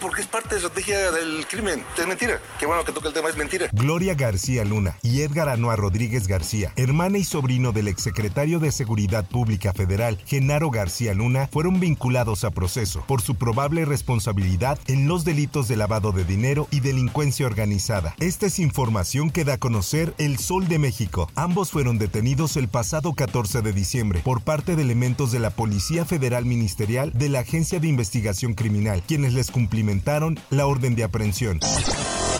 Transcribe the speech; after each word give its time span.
Porque 0.00 0.22
es 0.22 0.26
parte 0.26 0.54
de 0.54 0.60
la 0.60 0.66
estrategia 0.68 1.10
del 1.10 1.46
crimen. 1.46 1.84
Es 1.96 2.06
mentira. 2.06 2.40
Qué 2.58 2.66
bueno 2.66 2.84
que 2.84 2.92
toca 2.92 3.08
el 3.08 3.14
tema, 3.14 3.28
es 3.28 3.36
mentira. 3.36 3.68
Gloria 3.72 4.14
García 4.14 4.64
Luna 4.64 4.96
y 5.02 5.22
Edgar 5.22 5.48
Anoa 5.48 5.76
Rodríguez 5.76 6.28
García, 6.28 6.72
hermana 6.76 7.18
y 7.18 7.24
sobrino 7.24 7.72
del 7.72 7.88
exsecretario 7.88 8.58
de 8.58 8.72
Seguridad 8.72 9.26
Pública 9.26 9.72
Federal, 9.72 10.18
Genaro 10.26 10.70
García 10.70 11.14
Luna, 11.14 11.48
fueron 11.52 11.80
vinculados 11.80 12.44
a 12.44 12.50
proceso 12.50 13.04
por 13.06 13.22
su 13.22 13.34
probable 13.34 13.84
responsabilidad 13.84 14.78
en 14.86 15.08
los 15.08 15.24
delitos 15.24 15.68
de 15.68 15.76
lavado 15.76 16.12
de 16.12 16.24
dinero 16.24 16.68
y 16.70 16.80
delincuencia 16.80 17.46
organizada. 17.46 18.14
Esta 18.20 18.46
es 18.46 18.58
información 18.58 19.30
que 19.30 19.44
da 19.44 19.54
a 19.54 19.58
conocer 19.58 20.14
El 20.18 20.38
Sol 20.38 20.68
de 20.68 20.78
México. 20.78 21.30
Ambos 21.34 21.70
fueron 21.70 21.98
detenidos 21.98 22.56
el 22.56 22.68
pasado 22.68 23.14
14 23.14 23.62
de 23.62 23.72
diciembre 23.72 24.20
por 24.24 24.42
parte 24.42 24.76
de 24.76 24.82
elementos 24.82 25.32
de 25.32 25.40
la 25.40 25.50
Policía 25.50 26.04
Federal 26.04 26.44
Ministerial 26.44 27.12
de 27.12 27.28
la 27.28 27.40
Agencia 27.40 27.80
de 27.80 27.88
Investigación 27.88 28.54
Criminal, 28.54 29.02
quienes 29.06 29.34
les 29.34 29.50
cumplimentaron 29.88 30.38
la 30.50 30.66
orden 30.66 30.94
de 30.94 31.04
aprehensión. 31.04 31.60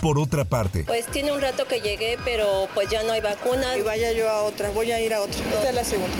Por 0.01 0.19
otra 0.19 0.45
parte, 0.45 0.83
Pues 0.85 1.07
tiene 1.07 1.31
un 1.31 1.41
rato 1.41 1.67
que 1.67 1.81
llegué, 1.81 2.17
pero 2.23 2.67
pues 2.75 2.89
ya 2.89 3.01
no 3.03 3.11
hay 3.11 3.21
vacuna. 3.21 3.75
Y 3.75 3.81
vaya 3.81 4.11
yo 4.13 4.29
a 4.29 4.43
otra, 4.43 4.69
voy 4.69 4.91
a 4.91 5.01
ir 5.01 5.13
a 5.13 5.21
otra. 5.21 5.39
Esta 5.39 5.69
es 5.69 5.75
la 5.75 5.83
segunda. 5.83 6.15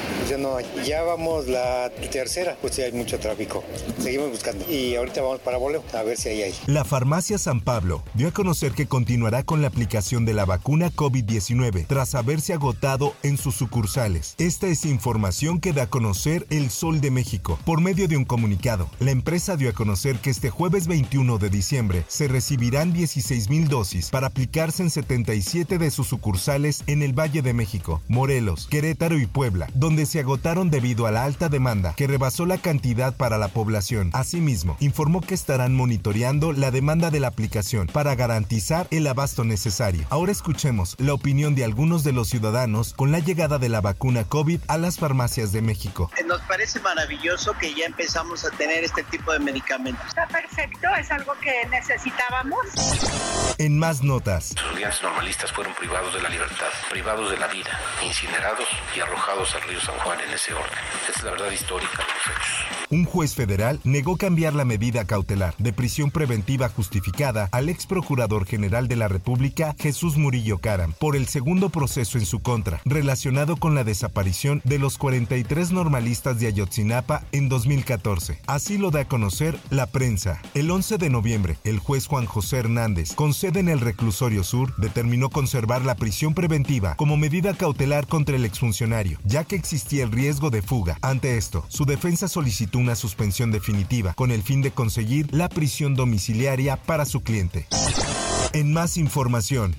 Ya 0.86 1.02
vamos 1.02 1.48
la 1.48 1.90
tercera, 2.12 2.56
pues 2.62 2.76
sí 2.76 2.84
hay 2.84 2.92
mucho 2.92 3.20
tráfico. 3.20 3.64
Seguimos 4.00 4.30
buscando. 4.30 4.64
Y 4.70 4.96
ahorita 4.96 5.24
vamos 5.24 5.40
para 5.40 5.58
Boleo 5.58 5.84
a 5.92 6.04
ver 6.04 6.18
si 6.18 6.30
ahí 6.30 6.44
hay. 6.44 6.54
la 6.68 6.86
farmacia 6.86 7.40
San 7.40 7.62
Pablo 7.62 8.04
dio 8.14 8.28
a 8.28 8.32
conocer 8.32 8.74
que 8.74 8.86
continuará 8.86 9.42
con 9.42 9.64
la 9.64 9.70
aplicación 9.70 10.26
de 10.26 10.34
la 10.34 10.46
vacuna 10.46 10.92
COVID-19 10.92 11.88
tras 11.88 12.14
haberse 12.14 12.54
agotado 12.54 13.16
en 13.24 13.38
sus 13.38 13.56
sucursales. 13.56 14.36
Esta 14.38 14.68
es 14.68 14.86
información 14.86 15.60
que 15.60 15.74
da 15.74 15.84
a 15.84 15.88
conocer 15.90 16.46
El 16.52 16.70
Sol 16.70 17.02
de 17.02 17.10
México. 17.10 17.58
Por 17.66 17.82
medio 17.82 18.08
de 18.08 18.18
un 18.18 18.26
comunicado, 18.26 18.88
la 19.00 19.10
empresa 19.12 19.56
dio 19.58 19.70
a 19.70 19.74
conocer 19.74 20.18
que 20.18 20.30
este 20.30 20.52
jueves 20.52 20.88
21 20.88 21.40
de 21.40 21.50
diciembre 21.50 22.04
se 22.08 22.28
recibirán 22.28 22.94
16 22.94 23.50
mil 23.50 23.68
dosis 23.68 24.12
para 24.12 24.28
aplicarse 24.28 24.84
en 24.84 24.92
77 24.92 25.80
de 25.80 25.90
sus 25.90 26.06
sucursales 26.08 26.84
en 26.86 27.02
el 27.02 27.18
Valle 27.18 27.42
de 27.42 27.54
México, 27.54 28.02
Morelos, 28.08 28.68
Querétaro 28.68 29.18
y 29.18 29.26
Puebla, 29.26 29.68
donde 29.74 30.06
se 30.06 30.19
agotaron 30.20 30.70
debido 30.70 31.06
a 31.06 31.12
la 31.12 31.24
alta 31.24 31.50
demanda 31.50 31.94
que 31.96 32.08
rebasó 32.08 32.46
la 32.46 32.58
cantidad 32.58 33.16
para 33.16 33.38
la 33.38 33.50
población. 33.50 34.10
Asimismo, 34.14 34.78
informó 34.80 35.22
que 35.22 35.34
estarán 35.34 35.76
monitoreando 35.76 36.52
la 36.52 36.72
demanda 36.72 37.10
de 37.10 37.20
la 37.20 37.28
aplicación 37.28 37.88
para 37.88 38.16
garantizar 38.16 38.88
el 38.92 39.08
abasto 39.08 39.44
necesario. 39.44 40.06
Ahora 40.10 40.32
escuchemos 40.32 40.96
la 41.00 41.14
opinión 41.14 41.56
de 41.56 41.64
algunos 41.64 42.04
de 42.04 42.14
los 42.14 42.30
ciudadanos 42.30 42.94
con 42.94 43.12
la 43.12 43.20
llegada 43.20 43.58
de 43.58 43.70
la 43.70 43.82
vacuna 43.82 44.24
COVID 44.24 44.62
a 44.68 44.78
las 44.78 44.98
farmacias 44.98 45.52
de 45.52 45.62
México. 45.62 46.12
Nos 46.26 46.42
parece 46.42 46.80
maravilloso 46.80 47.54
que 47.60 47.74
ya 47.74 47.86
empezamos 47.86 48.46
a 48.46 48.52
tener 48.52 48.84
este 48.84 49.04
tipo 49.04 49.32
de 49.32 49.40
medicamentos. 49.40 50.06
Está 50.08 50.28
perfecto, 50.28 50.88
es 51.00 51.10
algo 51.12 51.34
que 51.42 51.68
necesitábamos. 51.70 52.60
En 53.58 53.78
más 53.78 54.04
notas, 54.04 54.54
Los 54.56 54.66
estudiantes 54.66 55.04
normalistas 55.04 55.52
fueron 55.52 55.74
privados 55.76 56.14
de 56.14 56.22
la 56.22 56.30
libertad, 56.30 56.68
privados 56.90 57.30
de 57.32 57.38
la 57.38 57.48
vida, 57.48 57.78
incinerados 58.06 58.68
y 58.96 59.00
arrojados 59.00 59.54
al 59.56 59.62
río 59.64 59.80
San 59.82 59.96
Juan 59.98 60.09
en 60.18 60.34
ese 60.34 60.54
orden. 60.54 60.80
Es 61.08 61.24
la 61.24 61.32
verdad 61.32 61.52
histórica 61.52 62.06
un 62.92 63.06
juez 63.06 63.36
federal 63.36 63.80
negó 63.84 64.18
cambiar 64.18 64.56
la 64.56 64.66
medida 64.66 65.06
cautelar 65.06 65.54
de 65.60 65.74
prisión 65.74 66.10
preventiva 66.10 66.70
justificada 66.70 67.48
al 67.52 67.70
ex 67.70 67.86
procurador 67.86 68.46
general 68.46 68.88
de 68.88 68.96
la 68.96 69.08
República, 69.08 69.76
Jesús 69.80 70.18
Murillo 70.18 70.58
Caram, 70.58 70.94
por 70.94 71.16
el 71.16 71.28
segundo 71.28 71.70
proceso 71.70 72.18
en 72.18 72.26
su 72.26 72.42
contra, 72.42 72.82
relacionado 72.86 73.58
con 73.58 73.76
la 73.76 73.84
desaparición 73.84 74.62
de 74.64 74.80
los 74.80 74.98
43 74.98 75.72
normalistas 75.72 76.40
de 76.40 76.48
Ayotzinapa 76.48 77.24
en 77.32 77.48
2014. 77.48 78.42
Así 78.48 78.78
lo 78.78 78.90
da 78.90 79.02
a 79.02 79.08
conocer 79.08 79.60
la 79.70 79.86
prensa. 79.86 80.42
El 80.56 80.72
11 80.72 80.98
de 80.98 81.10
noviembre, 81.10 81.58
el 81.64 81.78
juez 81.78 82.08
Juan 82.08 82.26
José 82.26 82.58
Hernández, 82.58 83.14
con 83.14 83.34
sede 83.34 83.60
en 83.60 83.70
el 83.70 83.82
reclusorio 83.82 84.44
sur, 84.44 84.76
determinó 84.78 85.30
conservar 85.30 85.86
la 85.86 85.96
prisión 85.96 86.34
preventiva 86.34 86.96
como 86.96 87.18
medida 87.18 87.54
cautelar 87.54 88.08
contra 88.08 88.36
el 88.36 88.46
exfuncionario, 88.46 89.20
ya 89.24 89.44
que 89.44 89.56
existía 89.56 89.99
el 90.02 90.12
riesgo 90.12 90.50
de 90.50 90.62
fuga. 90.62 90.98
Ante 91.02 91.38
esto, 91.38 91.66
su 91.70 91.86
defensa 91.86 92.28
solicitó 92.28 92.80
una 92.80 92.96
suspensión 92.96 93.52
definitiva 93.52 94.14
con 94.14 94.32
el 94.32 94.44
fin 94.44 94.62
de 94.62 94.72
conseguir 94.72 95.34
la 95.34 95.50
prisión 95.50 95.96
domiciliaria 95.96 96.78
para 96.78 97.06
su 97.06 97.22
cliente. 97.22 97.68
En 98.54 98.74
más 98.74 98.98
información, 98.98 99.76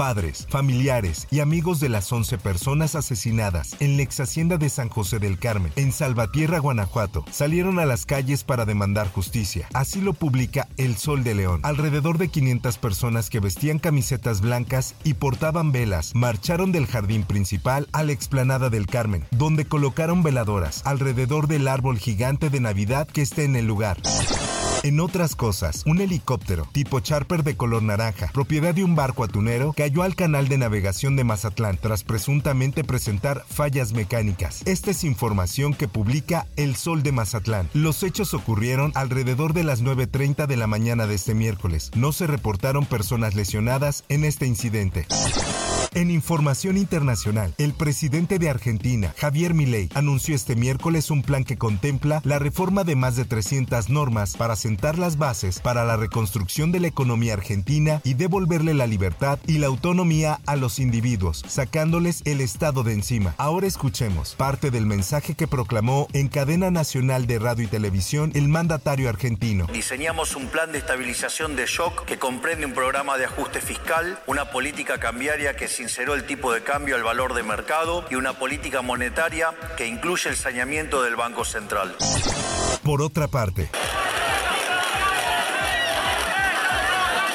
padres, 0.00 0.46
familiares 0.48 1.28
y 1.30 1.40
amigos 1.40 1.78
de 1.78 1.90
las 1.90 2.10
11 2.10 2.38
personas 2.38 2.94
asesinadas 2.94 3.76
en 3.80 3.98
la 3.98 4.02
ex 4.04 4.18
hacienda 4.20 4.56
de 4.56 4.70
San 4.70 4.88
José 4.88 5.18
del 5.18 5.38
Carmen, 5.38 5.74
en 5.76 5.92
Salvatierra, 5.92 6.58
Guanajuato, 6.58 7.22
salieron 7.30 7.78
a 7.78 7.84
las 7.84 8.06
calles 8.06 8.42
para 8.42 8.64
demandar 8.64 9.12
justicia. 9.12 9.68
Así 9.74 10.00
lo 10.00 10.14
publica 10.14 10.68
El 10.78 10.96
Sol 10.96 11.22
de 11.22 11.34
León. 11.34 11.60
Alrededor 11.64 12.16
de 12.16 12.28
500 12.28 12.78
personas 12.78 13.28
que 13.28 13.40
vestían 13.40 13.78
camisetas 13.78 14.40
blancas 14.40 14.94
y 15.04 15.12
portaban 15.12 15.70
velas 15.70 16.14
marcharon 16.14 16.72
del 16.72 16.86
jardín 16.86 17.24
principal 17.24 17.86
a 17.92 18.02
la 18.02 18.12
explanada 18.12 18.70
del 18.70 18.86
Carmen, 18.86 19.26
donde 19.32 19.66
colocaron 19.66 20.22
veladoras 20.22 20.80
alrededor 20.86 21.46
del 21.46 21.68
árbol 21.68 21.98
gigante 21.98 22.48
de 22.48 22.60
Navidad 22.60 23.06
que 23.06 23.20
está 23.20 23.42
en 23.42 23.54
el 23.54 23.66
lugar. 23.66 23.98
En 24.82 24.98
otras 24.98 25.36
cosas, 25.36 25.82
un 25.84 26.00
helicóptero 26.00 26.66
tipo 26.72 27.00
charper 27.00 27.44
de 27.44 27.54
color 27.54 27.82
naranja, 27.82 28.30
propiedad 28.32 28.74
de 28.74 28.82
un 28.82 28.94
barco 28.94 29.24
atunero, 29.24 29.74
cayó 29.76 30.02
al 30.02 30.14
canal 30.14 30.48
de 30.48 30.56
navegación 30.56 31.16
de 31.16 31.24
Mazatlán 31.24 31.76
tras 31.76 32.02
presuntamente 32.02 32.82
presentar 32.82 33.44
fallas 33.46 33.92
mecánicas. 33.92 34.62
Esta 34.66 34.92
es 34.92 35.04
información 35.04 35.74
que 35.74 35.86
publica 35.86 36.46
El 36.56 36.76
Sol 36.76 37.02
de 37.02 37.12
Mazatlán. 37.12 37.68
Los 37.74 38.02
hechos 38.02 38.32
ocurrieron 38.32 38.92
alrededor 38.94 39.52
de 39.52 39.64
las 39.64 39.82
9.30 39.82 40.46
de 40.46 40.56
la 40.56 40.66
mañana 40.66 41.06
de 41.06 41.14
este 41.14 41.34
miércoles. 41.34 41.90
No 41.94 42.12
se 42.12 42.26
reportaron 42.26 42.86
personas 42.86 43.34
lesionadas 43.34 44.04
en 44.08 44.24
este 44.24 44.46
incidente. 44.46 45.06
En 45.92 46.12
información 46.12 46.76
internacional, 46.76 47.52
el 47.58 47.74
presidente 47.74 48.38
de 48.38 48.48
Argentina, 48.48 49.12
Javier 49.18 49.54
Milei, 49.54 49.88
anunció 49.94 50.36
este 50.36 50.54
miércoles 50.54 51.10
un 51.10 51.22
plan 51.22 51.42
que 51.42 51.58
contempla 51.58 52.20
la 52.22 52.38
reforma 52.38 52.84
de 52.84 52.94
más 52.94 53.16
de 53.16 53.24
300 53.24 53.88
normas 53.88 54.36
para 54.36 54.54
sentar 54.54 54.98
las 54.98 55.18
bases 55.18 55.58
para 55.58 55.84
la 55.84 55.96
reconstrucción 55.96 56.70
de 56.70 56.78
la 56.78 56.86
economía 56.86 57.32
argentina 57.32 58.00
y 58.04 58.14
devolverle 58.14 58.72
la 58.72 58.86
libertad 58.86 59.40
y 59.48 59.58
la 59.58 59.66
autonomía 59.66 60.38
a 60.46 60.54
los 60.54 60.78
individuos, 60.78 61.42
sacándoles 61.48 62.22
el 62.24 62.40
Estado 62.40 62.84
de 62.84 62.92
encima. 62.92 63.34
Ahora 63.36 63.66
escuchemos 63.66 64.36
parte 64.36 64.70
del 64.70 64.86
mensaje 64.86 65.34
que 65.34 65.48
proclamó 65.48 66.06
en 66.12 66.28
cadena 66.28 66.70
nacional 66.70 67.26
de 67.26 67.40
radio 67.40 67.64
y 67.64 67.68
televisión 67.68 68.30
el 68.34 68.46
mandatario 68.46 69.08
argentino. 69.08 69.66
Diseñamos 69.72 70.36
un 70.36 70.46
plan 70.46 70.70
de 70.70 70.78
estabilización 70.78 71.56
de 71.56 71.66
shock 71.66 72.04
que 72.04 72.16
comprende 72.16 72.64
un 72.64 72.74
programa 72.74 73.18
de 73.18 73.24
ajuste 73.24 73.60
fiscal, 73.60 74.20
una 74.28 74.52
política 74.52 75.00
cambiaria 75.00 75.56
que 75.56 75.66
sinceró 75.80 76.14
el 76.14 76.26
tipo 76.26 76.52
de 76.52 76.62
cambio 76.62 76.94
al 76.94 77.02
valor 77.02 77.32
de 77.32 77.42
mercado 77.42 78.04
y 78.10 78.14
una 78.14 78.34
política 78.34 78.82
monetaria 78.82 79.54
que 79.78 79.86
incluye 79.86 80.28
el 80.28 80.36
saneamiento 80.36 81.02
del 81.02 81.16
Banco 81.16 81.42
Central. 81.42 81.96
Por 82.82 83.00
otra 83.00 83.28
parte, 83.28 83.70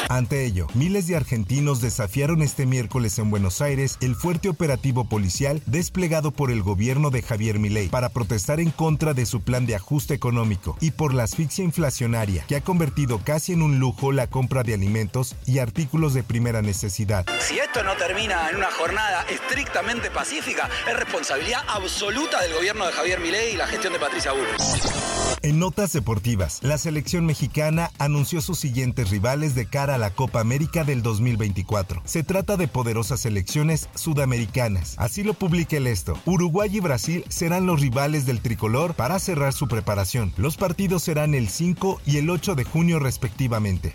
Ante 0.09 0.45
ello, 0.45 0.67
miles 0.75 1.07
de 1.07 1.15
argentinos 1.15 1.81
desafiaron 1.81 2.41
este 2.41 2.65
miércoles 2.65 3.17
en 3.17 3.31
Buenos 3.31 3.61
Aires 3.61 3.97
el 4.01 4.15
fuerte 4.15 4.49
operativo 4.49 5.05
policial 5.05 5.61
desplegado 5.65 6.31
por 6.31 6.51
el 6.51 6.61
gobierno 6.61 7.09
de 7.09 7.21
Javier 7.21 7.59
Milei 7.59 7.89
para 7.89 8.09
protestar 8.09 8.59
en 8.59 8.71
contra 8.71 9.13
de 9.13 9.25
su 9.25 9.41
plan 9.41 9.65
de 9.65 9.75
ajuste 9.75 10.13
económico 10.13 10.77
y 10.79 10.91
por 10.91 11.13
la 11.13 11.23
asfixia 11.23 11.63
inflacionaria 11.63 12.45
que 12.47 12.55
ha 12.55 12.61
convertido 12.61 13.19
casi 13.23 13.53
en 13.53 13.61
un 13.61 13.79
lujo 13.79 14.11
la 14.11 14.27
compra 14.27 14.63
de 14.63 14.73
alimentos 14.73 15.35
y 15.45 15.59
artículos 15.59 16.13
de 16.13 16.23
primera 16.23 16.61
necesidad. 16.61 17.25
Si 17.39 17.57
esto 17.57 17.83
no 17.83 17.95
termina 17.95 18.49
en 18.49 18.57
una 18.57 18.71
jornada 18.71 19.25
estrictamente 19.29 20.11
pacífica, 20.11 20.69
es 20.87 20.95
responsabilidad 20.97 21.61
absoluta 21.67 22.41
del 22.41 22.53
gobierno 22.53 22.85
de 22.85 22.93
Javier 22.93 23.19
Milei 23.19 23.53
y 23.53 23.57
la 23.57 23.67
gestión 23.67 23.93
de 23.93 23.99
Patricia 23.99 24.31
Bullrich. 24.31 25.05
En 25.41 25.59
notas 25.59 25.93
deportivas, 25.93 26.59
la 26.63 26.79
selección 26.79 27.25
mexicana 27.25 27.91
anunció 27.99 28.41
sus 28.41 28.57
siguientes 28.57 29.11
rivales 29.11 29.53
de 29.53 29.67
cara 29.67 29.95
a 29.95 29.97
la 30.05 30.11
Copa 30.11 30.39
América 30.39 30.83
del 30.83 31.01
2024. 31.01 32.03
Se 32.05 32.21
trata 32.21 32.57
de 32.57 32.67
poderosas 32.67 33.21
selecciones 33.21 33.89
sudamericanas. 33.95 34.93
Así 34.99 35.23
lo 35.23 35.33
publica 35.33 35.77
el 35.77 35.87
esto. 35.87 36.15
Uruguay 36.25 36.69
y 36.71 36.79
Brasil 36.79 37.25
serán 37.27 37.65
los 37.65 37.81
rivales 37.81 38.27
del 38.27 38.39
tricolor 38.39 38.93
para 38.93 39.17
cerrar 39.17 39.51
su 39.53 39.67
preparación. 39.67 40.31
Los 40.37 40.57
partidos 40.57 41.01
serán 41.01 41.33
el 41.33 41.49
5 41.49 42.01
y 42.05 42.17
el 42.17 42.29
8 42.29 42.53
de 42.53 42.65
junio 42.65 42.99
respectivamente. 42.99 43.93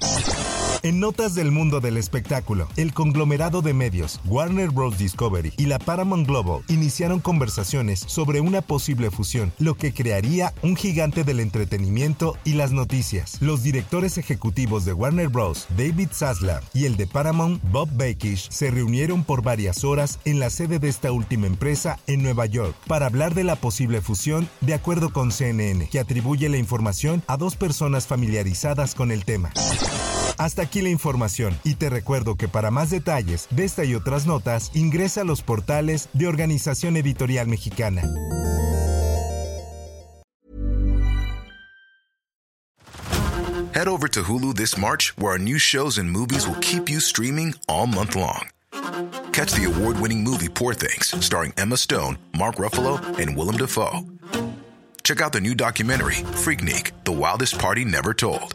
En 0.83 0.99
notas 0.99 1.35
del 1.35 1.51
mundo 1.51 1.81
del 1.81 1.99
espectáculo, 1.99 2.67
el 2.79 2.95
conglomerado 2.95 3.61
de 3.61 3.75
medios 3.75 4.19
Warner 4.25 4.71
Bros. 4.71 4.97
Discovery 4.97 5.53
y 5.59 5.67
la 5.67 5.79
Paramount 5.79 6.27
Global 6.27 6.63
iniciaron 6.69 7.21
conversaciones 7.21 8.01
sobre 8.01 8.41
una 8.41 8.63
posible 8.63 9.11
fusión, 9.11 9.53
lo 9.59 9.75
que 9.75 9.93
crearía 9.93 10.55
un 10.63 10.77
gigante 10.77 11.23
del 11.23 11.41
entretenimiento 11.41 12.35
y 12.45 12.55
las 12.55 12.73
noticias. 12.73 13.37
Los 13.43 13.63
directores 13.63 14.17
ejecutivos 14.17 14.87
de 14.87 14.95
Warner 14.95 15.29
Bros., 15.29 15.67
David 15.77 16.09
Zaslav, 16.13 16.63
y 16.73 16.87
el 16.87 16.97
de 16.97 17.07
Paramount, 17.07 17.63
Bob 17.71 17.91
Bakish, 17.93 18.49
se 18.51 18.71
reunieron 18.71 19.23
por 19.23 19.43
varias 19.43 19.85
horas 19.85 20.19
en 20.25 20.39
la 20.39 20.49
sede 20.49 20.79
de 20.79 20.89
esta 20.89 21.13
última 21.13 21.47
empresa 21.47 21.99
en 22.07 22.23
Nueva 22.23 22.47
York 22.47 22.75
para 22.87 23.05
hablar 23.05 23.35
de 23.35 23.45
la 23.45 23.57
posible 23.57 24.01
fusión, 24.01 24.49
de 24.63 24.73
acuerdo 24.73 25.13
con 25.13 25.31
CNN, 25.31 25.91
que 25.91 26.01
atribuye 26.01 26.49
la 26.49 26.57
información 26.57 27.23
a 27.27 27.37
dos 27.37 27.57
personas 27.57 28.07
familiarizadas 28.07 28.95
con 28.95 29.11
el 29.11 29.27
tema. 29.27 29.53
Hasta 30.41 30.63
aquí 30.63 30.81
la 30.81 30.89
información 30.89 31.55
y 31.65 31.75
te 31.75 31.91
recuerdo 31.91 32.37
que 32.37 32.49
para 32.49 32.71
más 32.71 32.89
detalles 32.89 33.47
de 33.51 33.67
esta 33.67 33.85
y 33.85 33.95
otras 33.95 34.25
notas 34.25 34.71
ingresa 34.73 35.21
a 35.21 35.25
los 35.25 35.43
portales 35.43 36.09
de 36.15 36.29
Organización 36.29 36.97
Editorial 36.97 37.47
Mexicana. 37.47 38.01
Head 43.75 43.87
over 43.87 44.09
to 44.09 44.23
Hulu 44.23 44.55
this 44.55 44.79
March 44.79 45.13
where 45.19 45.33
our 45.33 45.39
new 45.39 45.59
shows 45.59 45.99
and 45.99 46.11
movies 46.11 46.47
will 46.47 46.59
keep 46.63 46.89
you 46.89 47.01
streaming 47.01 47.55
all 47.69 47.87
month 47.87 48.17
long. 48.17 48.49
Catch 49.33 49.53
the 49.53 49.67
award-winning 49.67 50.25
movie 50.25 50.49
Poor 50.49 50.73
Things 50.73 51.15
starring 51.23 51.53
Emma 51.59 51.77
Stone, 51.77 52.17
Mark 52.35 52.57
Ruffalo, 52.57 52.99
and 53.19 53.37
Willem 53.37 53.59
Dafoe. 53.59 54.07
Check 55.05 55.21
out 55.21 55.35
the 55.35 55.41
new 55.41 55.55
documentary 55.55 56.25
Freaknik: 56.33 56.93
The 57.05 57.13
Wildest 57.13 57.59
Party 57.59 57.85
Never 57.85 58.15
Told 58.15 58.55